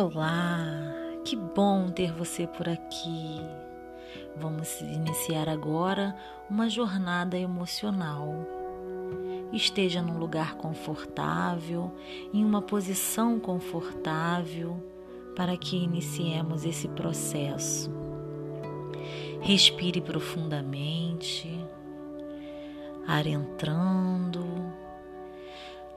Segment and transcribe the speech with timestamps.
[0.00, 0.94] Olá,
[1.24, 3.40] que bom ter você por aqui.
[4.36, 6.14] Vamos iniciar agora
[6.48, 8.32] uma jornada emocional.
[9.52, 11.92] Esteja num lugar confortável,
[12.32, 14.80] em uma posição confortável,
[15.34, 17.90] para que iniciemos esse processo.
[19.40, 21.50] Respire profundamente,
[23.04, 24.46] ar entrando,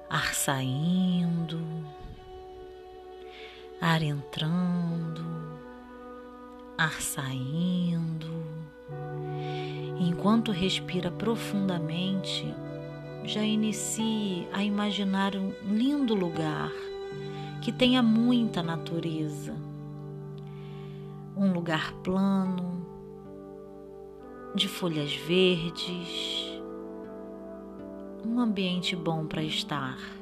[0.09, 1.61] ar saindo
[3.81, 5.25] ar entrando,
[6.77, 8.29] ar saindo.
[9.99, 12.45] Enquanto respira profundamente,
[13.23, 16.71] já inicie a imaginar um lindo lugar
[17.63, 19.55] que tenha muita natureza.
[21.35, 22.85] Um lugar plano,
[24.53, 26.61] de folhas verdes,
[28.23, 30.20] um ambiente bom para estar.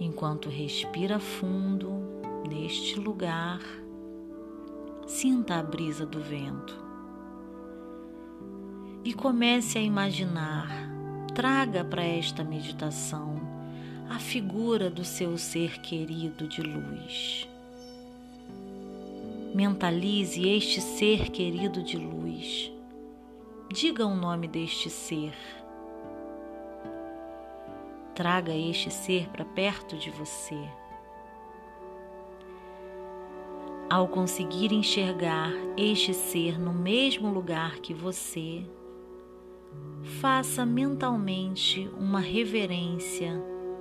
[0.00, 1.92] Enquanto respira fundo
[2.48, 3.60] neste lugar,
[5.06, 6.84] sinta a brisa do vento
[9.04, 10.68] e comece a imaginar,
[11.34, 13.36] traga para esta meditação
[14.08, 17.48] a figura do seu ser querido de luz.
[19.54, 22.72] Mentalize este ser querido de luz.
[23.72, 25.32] Diga o nome deste ser
[28.14, 30.58] Traga este ser para perto de você.
[33.90, 38.64] Ao conseguir enxergar este ser no mesmo lugar que você,
[40.20, 43.32] faça mentalmente uma reverência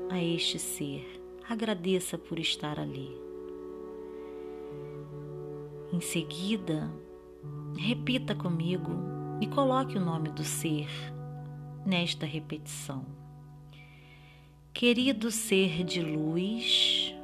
[0.10, 1.22] a este ser.
[1.48, 3.16] Agradeça por estar ali.
[5.92, 6.92] Em seguida,
[7.78, 8.92] repita comigo
[9.40, 10.88] e coloque o nome do ser
[11.86, 13.06] nesta repetição.
[14.74, 17.16] Querido ser de luz,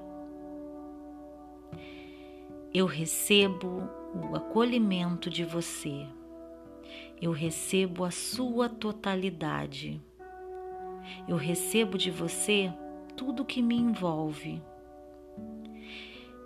[2.72, 6.06] eu recebo o acolhimento de você,
[7.20, 10.00] eu recebo a sua totalidade,
[11.28, 12.72] eu recebo de você
[13.18, 14.62] tudo que me envolve.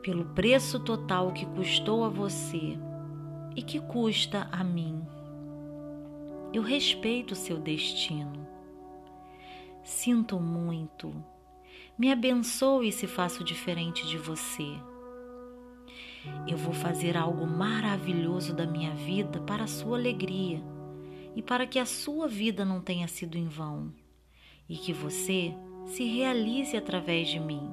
[0.01, 2.79] Pelo preço total que custou a você
[3.57, 5.06] e que custa a mim,
[6.53, 8.42] eu respeito o seu destino.
[9.95, 11.13] Sinto muito.
[11.97, 14.65] Me abençoe se faço diferente de você.
[16.45, 20.61] Eu vou fazer algo maravilhoso da minha vida para a sua alegria
[21.35, 23.93] e para que a sua vida não tenha sido em vão
[24.67, 25.53] e que você
[25.85, 27.71] se realize através de mim.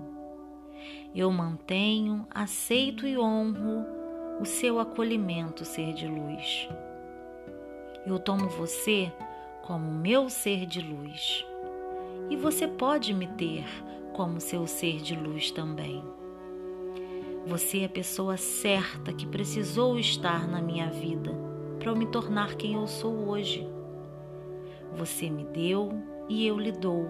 [1.15, 3.85] Eu mantenho, aceito e honro
[4.41, 6.69] o seu acolhimento, ser de luz.
[8.07, 9.11] Eu tomo você
[9.63, 11.50] como meu ser de luz
[12.41, 13.65] você pode me ter
[14.15, 16.03] como seu ser de luz também.
[17.47, 21.33] Você é a pessoa certa que precisou estar na minha vida
[21.79, 23.69] para eu me tornar quem eu sou hoje.
[24.97, 25.93] Você me deu
[26.29, 27.09] e eu lhe dou.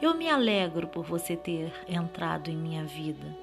[0.00, 3.36] Eu me alegro por você ter entrado em minha vida.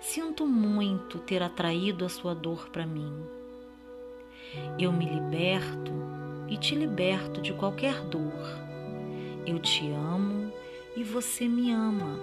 [0.00, 3.12] Sinto muito ter atraído a sua dor para mim.
[4.78, 5.92] Eu me liberto
[6.48, 8.65] e te liberto de qualquer dor.
[9.46, 10.52] Eu te amo
[10.96, 12.18] e você me ama.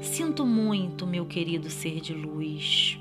[0.00, 2.98] Sinto muito, meu querido ser de luz.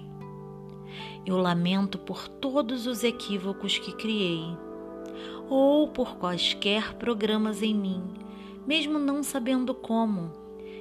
[1.25, 4.43] Eu lamento por todos os equívocos que criei,
[5.49, 8.03] ou por quaisquer programas em mim,
[8.67, 10.31] mesmo não sabendo como,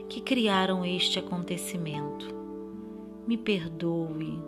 [0.08, 2.34] que criaram este acontecimento.
[3.28, 4.42] Me perdoe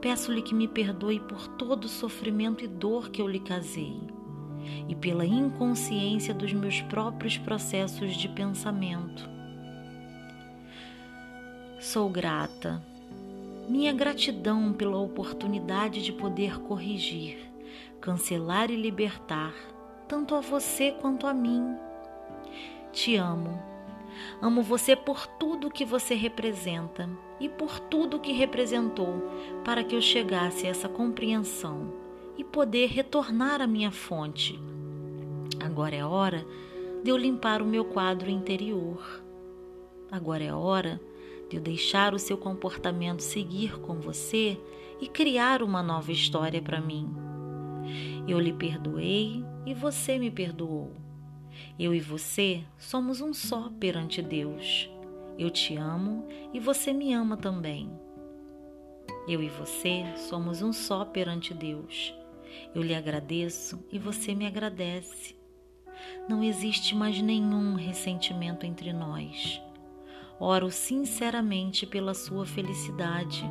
[0.00, 4.00] Peço-lhe que me perdoe por todo o sofrimento e dor que eu lhe casei
[4.88, 9.28] e pela inconsciência dos meus próprios processos de pensamento.
[11.80, 12.82] Sou grata.
[13.68, 17.38] Minha gratidão pela oportunidade de poder corrigir,
[18.00, 19.54] cancelar e libertar,
[20.06, 21.76] tanto a você quanto a mim.
[22.92, 23.76] Te amo
[24.40, 27.08] Amo você por tudo que você representa
[27.40, 29.30] e por tudo que representou
[29.64, 32.05] para que eu chegasse a essa compreensão
[32.36, 34.58] e poder retornar à minha fonte.
[35.60, 36.46] Agora é hora
[37.02, 39.22] de eu limpar o meu quadro interior.
[40.10, 41.00] Agora é hora
[41.48, 44.58] de eu deixar o seu comportamento seguir com você
[45.00, 47.14] e criar uma nova história para mim.
[48.26, 50.92] Eu lhe perdoei e você me perdoou.
[51.78, 54.90] Eu e você somos um só perante Deus.
[55.38, 57.90] Eu te amo e você me ama também.
[59.28, 62.14] Eu e você somos um só perante Deus.
[62.74, 65.36] Eu lhe agradeço e você me agradece.
[66.28, 69.60] Não existe mais nenhum ressentimento entre nós.
[70.38, 73.44] oro sinceramente pela sua felicidade.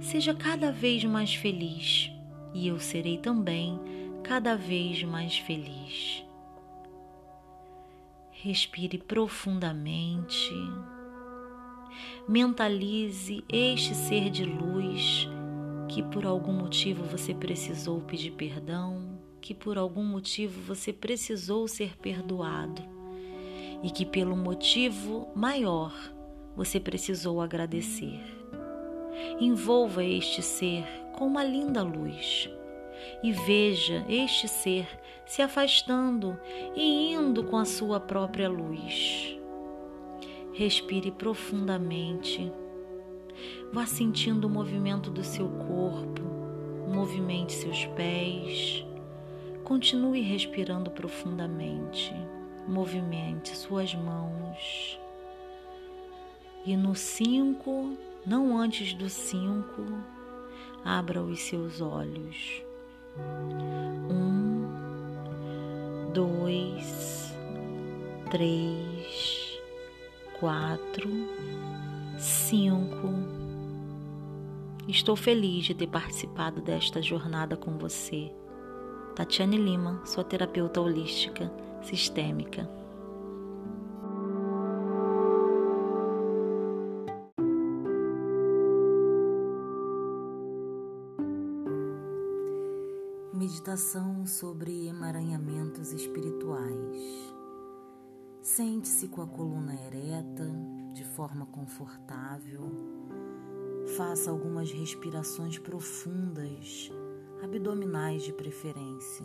[0.00, 2.10] Seja cada vez mais feliz
[2.52, 3.80] e eu serei também
[4.22, 6.24] cada vez mais feliz.
[8.30, 10.52] Respire profundamente.
[12.28, 15.28] Mentalize este ser de luz
[15.88, 21.96] que por algum motivo você precisou pedir perdão, que por algum motivo você precisou ser
[21.96, 22.82] perdoado
[23.82, 25.92] e que pelo motivo maior
[26.54, 28.20] você precisou agradecer.
[29.40, 30.84] Envolva este ser
[31.16, 32.50] com uma linda luz
[33.22, 34.86] e veja este ser
[35.24, 36.38] se afastando
[36.74, 39.38] e indo com a sua própria luz.
[40.52, 42.52] Respire profundamente.
[43.72, 46.22] Vá sentindo o movimento do seu corpo,
[46.88, 48.84] movimente seus pés.
[49.64, 52.14] Continue respirando profundamente.
[52.66, 54.98] Movimente suas mãos.
[56.64, 57.96] E no cinco,
[58.26, 59.84] não antes do cinco,
[60.84, 62.62] abra os seus olhos.
[64.10, 64.68] Um,
[66.12, 67.34] dois,
[68.30, 69.58] três,
[70.38, 71.08] quatro,
[72.18, 73.08] cinco.
[74.88, 78.32] Estou feliz de ter participado desta jornada com você.
[79.14, 81.50] Tatiane Lima, sua terapeuta holística
[81.82, 82.68] sistêmica.
[93.32, 97.34] Meditação sobre emaranhamentos espirituais.
[98.42, 100.50] Sente-se com a coluna ereta,
[100.98, 102.62] de forma confortável.
[103.96, 106.90] Faça algumas respirações profundas,
[107.40, 109.24] abdominais de preferência.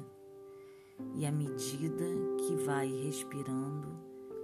[1.16, 2.06] E à medida
[2.38, 3.90] que vai respirando,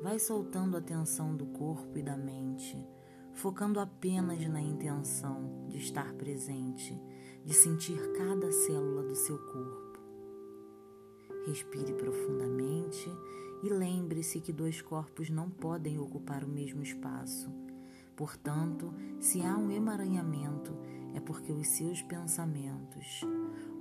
[0.02, 2.84] vai soltando a tensão do corpo e da mente,
[3.32, 7.00] focando apenas na intenção de estar presente,
[7.46, 10.00] de sentir cada célula do seu corpo.
[11.46, 13.08] Respire profundamente
[13.64, 17.50] e lembre-se que dois corpos não podem ocupar o mesmo espaço.
[18.16, 20.78] Portanto, se há um emaranhamento,
[21.14, 23.22] é porque os seus pensamentos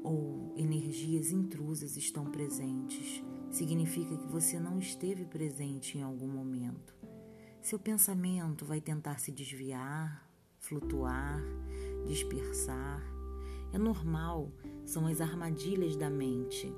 [0.02, 3.22] ou energias intrusas estão presentes.
[3.50, 6.94] Significa que você não esteve presente em algum momento.
[7.60, 10.28] Seu pensamento vai tentar se desviar,
[10.58, 11.42] flutuar,
[12.06, 13.02] dispersar.
[13.72, 14.52] É normal,
[14.84, 16.72] são as armadilhas da mente.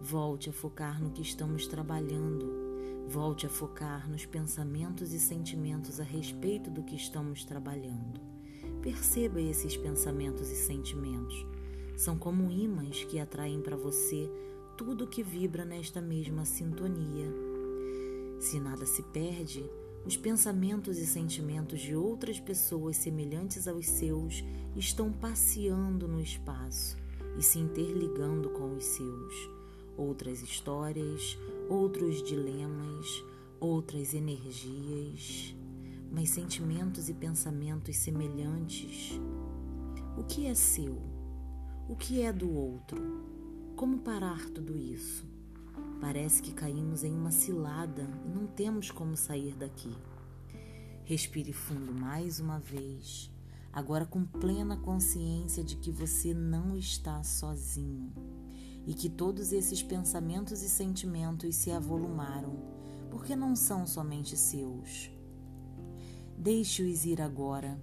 [0.00, 2.64] Volte a focar no que estamos trabalhando.
[3.08, 8.20] Volte a focar nos pensamentos e sentimentos a respeito do que estamos trabalhando.
[8.82, 11.46] Perceba esses pensamentos e sentimentos.
[11.96, 14.30] São como ímãs que atraem para você
[14.76, 17.32] tudo que vibra nesta mesma sintonia.
[18.40, 19.64] Se nada se perde,
[20.04, 24.44] os pensamentos e sentimentos de outras pessoas semelhantes aos seus
[24.76, 26.96] estão passeando no espaço
[27.38, 29.53] e se interligando com os seus
[29.96, 31.38] outras histórias,
[31.68, 33.24] outros dilemas,
[33.60, 35.54] outras energias,
[36.10, 39.18] mas sentimentos e pensamentos semelhantes.
[40.16, 41.00] O que é seu?
[41.88, 43.24] O que é do outro?
[43.76, 45.26] Como parar tudo isso?
[46.00, 49.92] Parece que caímos em uma cilada e não temos como sair daqui.
[51.04, 53.30] Respire fundo mais uma vez,
[53.72, 58.12] agora com plena consciência de que você não está sozinho
[58.86, 62.56] e que todos esses pensamentos e sentimentos se avolumaram,
[63.10, 65.10] porque não são somente seus.
[66.36, 67.80] Deixe-os ir agora.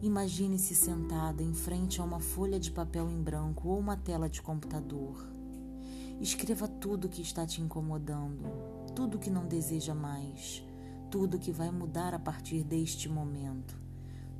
[0.00, 4.40] Imagine-se sentada em frente a uma folha de papel em branco ou uma tela de
[4.40, 5.26] computador.
[6.20, 8.44] Escreva tudo que está te incomodando,
[8.94, 10.64] tudo que não deseja mais,
[11.10, 13.76] tudo que vai mudar a partir deste momento,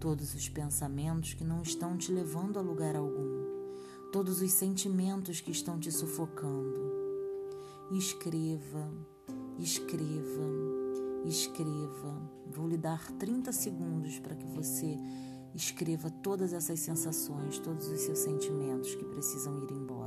[0.00, 3.47] todos os pensamentos que não estão te levando a lugar algum
[4.12, 6.92] todos os sentimentos que estão te sufocando.
[7.90, 8.90] Escreva,
[9.58, 10.46] escreva,
[11.24, 12.30] escreva.
[12.46, 14.98] Vou lhe dar 30 segundos para que você
[15.54, 19.97] escreva todas essas sensações, todos os seus sentimentos que precisam ir embora.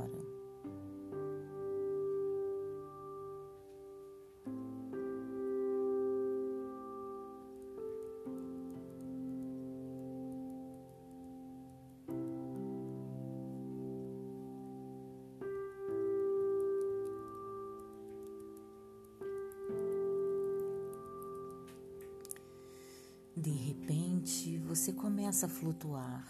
[23.42, 26.24] De repente, você começa a flutuar.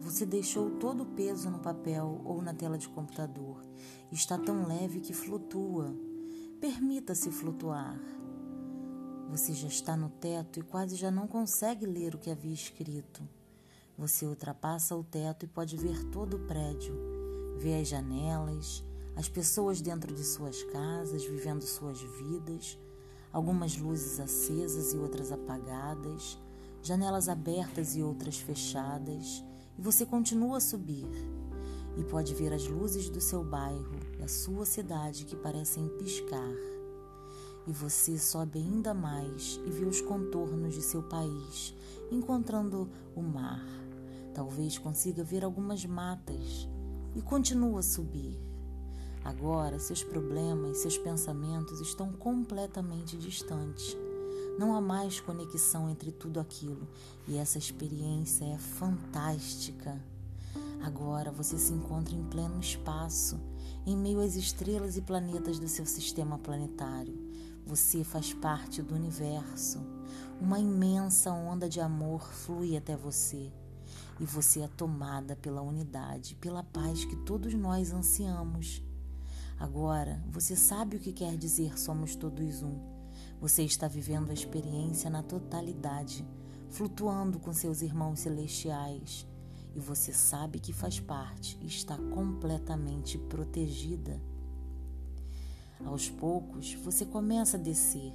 [0.00, 3.64] Você deixou todo o peso no papel ou na tela de computador.
[4.10, 5.94] Está tão leve que flutua.
[6.60, 7.96] Permita-se flutuar.
[9.30, 13.22] Você já está no teto e quase já não consegue ler o que havia escrito.
[13.96, 16.96] Você ultrapassa o teto e pode ver todo o prédio,
[17.58, 18.82] vê as janelas,
[19.14, 22.76] as pessoas dentro de suas casas vivendo suas vidas,
[23.32, 26.44] algumas luzes acesas e outras apagadas,
[26.86, 29.44] janelas abertas e outras fechadas,
[29.76, 31.08] e você continua a subir
[31.96, 36.54] e pode ver as luzes do seu bairro, da sua cidade que parecem piscar.
[37.66, 41.74] E você sobe ainda mais e vê os contornos de seu país,
[42.12, 43.66] encontrando o mar.
[44.32, 46.68] Talvez consiga ver algumas matas
[47.16, 48.38] e continua a subir.
[49.24, 53.96] Agora, seus problemas, seus pensamentos estão completamente distantes.
[54.58, 56.88] Não há mais conexão entre tudo aquilo
[57.28, 60.00] e essa experiência é fantástica.
[60.82, 63.38] Agora você se encontra em pleno espaço,
[63.84, 67.14] em meio às estrelas e planetas do seu sistema planetário.
[67.66, 69.78] Você faz parte do universo.
[70.40, 73.52] Uma imensa onda de amor flui até você.
[74.18, 78.82] E você é tomada pela unidade, pela paz que todos nós ansiamos.
[79.58, 82.95] Agora você sabe o que quer dizer somos todos um.
[83.40, 86.26] Você está vivendo a experiência na totalidade,
[86.70, 89.26] flutuando com seus irmãos celestiais
[89.74, 94.18] e você sabe que faz parte e está completamente protegida.
[95.84, 98.10] Aos poucos, você começa a descer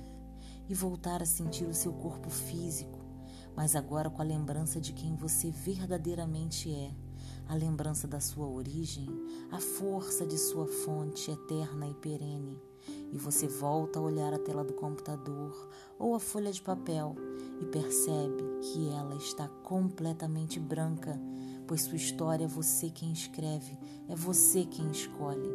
[0.67, 2.97] e voltar a sentir o seu corpo físico,
[3.55, 6.91] mas agora com a lembrança de quem você verdadeiramente é,
[7.47, 9.07] a lembrança da sua origem,
[9.51, 12.70] a força de sua fonte eterna e perene.
[13.11, 17.15] E você volta a olhar a tela do computador ou a folha de papel
[17.59, 21.19] e percebe que ela está completamente branca
[21.71, 25.49] pois sua história é você quem escreve, é você quem escolhe.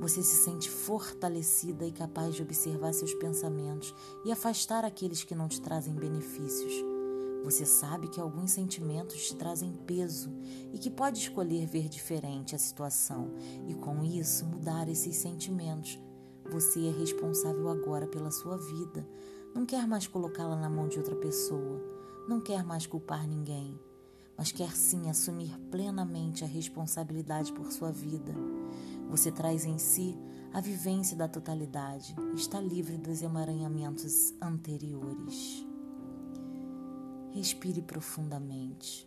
[0.00, 3.94] Você se sente fortalecida e capaz de observar seus pensamentos
[4.24, 6.72] e afastar aqueles que não te trazem benefícios.
[7.44, 10.32] Você sabe que alguns sentimentos te trazem peso
[10.72, 13.30] e que pode escolher ver diferente a situação
[13.66, 15.98] e, com isso, mudar esses sentimentos.
[16.50, 19.06] Você é responsável agora pela sua vida.
[19.54, 21.80] Não quer mais colocá-la na mão de outra pessoa.
[22.28, 23.78] Não quer mais culpar ninguém
[24.38, 28.32] mas quer sim assumir plenamente a responsabilidade por sua vida.
[29.10, 30.16] Você traz em si
[30.52, 35.66] a vivência da totalidade, está livre dos emaranhamentos anteriores.
[37.32, 39.06] Respire profundamente.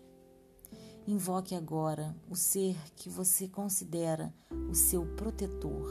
[1.07, 4.33] Invoque agora o ser que você considera
[4.69, 5.89] o seu protetor,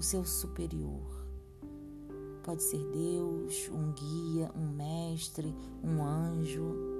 [0.00, 1.24] o seu superior.
[2.42, 5.54] Pode ser Deus, um guia, um mestre,
[5.84, 6.90] um anjo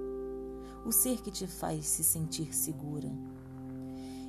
[0.84, 3.10] o ser que te faz se sentir segura.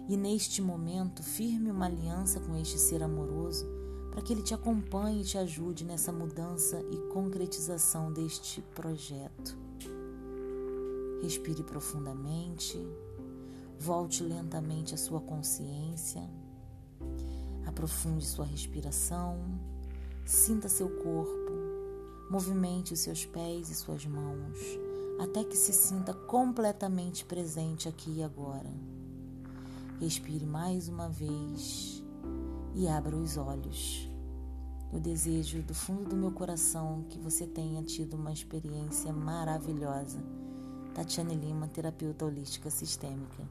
[0.08, 3.66] E neste momento, firme uma aliança com este ser amoroso
[4.12, 9.58] para que ele te acompanhe e te ajude nessa mudança e concretização deste projeto.
[11.22, 12.78] Respire profundamente,
[13.80, 16.22] volte lentamente a sua consciência,
[17.72, 19.40] aprofunde sua respiração,
[20.26, 21.52] sinta seu corpo,
[22.30, 24.60] movimente os seus pés e suas mãos
[25.22, 28.70] até que se sinta completamente presente aqui e agora.
[30.00, 32.04] Respire mais uma vez
[32.74, 34.10] e abra os olhos.
[34.92, 40.20] Eu desejo do fundo do meu coração que você tenha tido uma experiência maravilhosa.
[40.96, 43.48] Tatiane Lima, terapeuta holística sistêmica.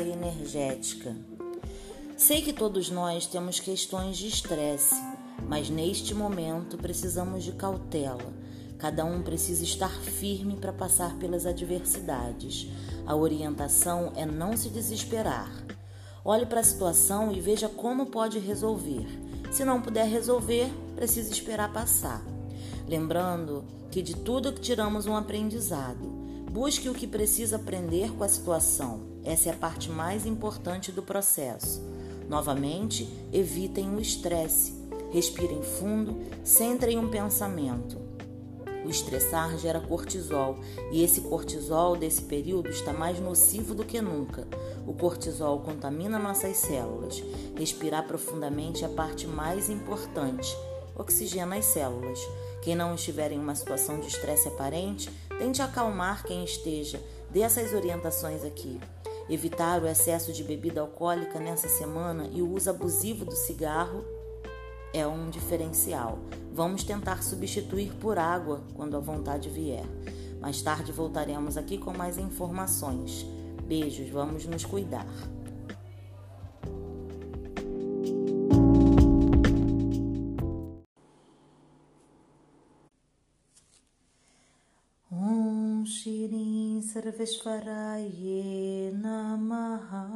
[0.00, 1.16] Energética.
[2.16, 4.94] Sei que todos nós temos questões de estresse,
[5.48, 8.32] mas neste momento precisamos de cautela.
[8.78, 12.68] Cada um precisa estar firme para passar pelas adversidades.
[13.06, 15.50] A orientação é não se desesperar.
[16.24, 19.06] Olhe para a situação e veja como pode resolver.
[19.50, 22.24] Se não puder resolver, precisa esperar passar.
[22.88, 26.04] Lembrando que de tudo que tiramos um aprendizado.
[26.50, 29.13] Busque o que precisa aprender com a situação.
[29.24, 31.82] Essa é a parte mais importante do processo.
[32.28, 34.74] Novamente, evitem o estresse.
[35.10, 38.04] Respirem fundo, centrem um pensamento.
[38.84, 40.58] O estressar gera cortisol
[40.92, 44.46] e esse cortisol desse período está mais nocivo do que nunca.
[44.86, 47.22] O cortisol contamina nossas células.
[47.56, 50.54] Respirar profundamente é a parte mais importante.
[50.94, 52.20] Oxigena as células.
[52.60, 57.02] Quem não estiver em uma situação de estresse aparente, tente acalmar quem esteja.
[57.30, 58.78] Dê essas orientações aqui.
[59.28, 64.04] Evitar o excesso de bebida alcoólica nessa semana e o uso abusivo do cigarro.
[64.92, 66.20] é um diferencial.
[66.52, 69.84] Vamos tentar substituir por água quando a vontade vier.
[70.40, 73.26] Mais tarde voltaremos aqui com mais informações.
[73.66, 75.08] Beijos, vamos nos cuidar.
[87.04, 90.08] Sarveshvaraye Namaha.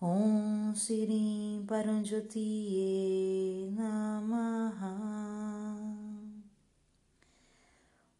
[0.00, 4.96] Om Shirin Paranjyotiye Namaha.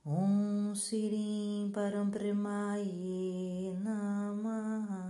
[0.04, 5.00] Om Shirin Parampremaye Namaha.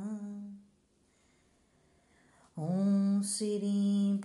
[2.57, 4.21] Om Shirin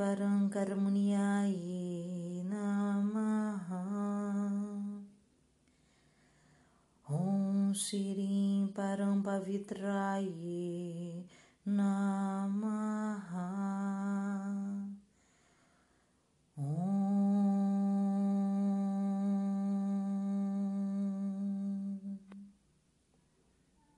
[9.47, 11.23] Parampavitraye
[11.65, 12.26] Namaha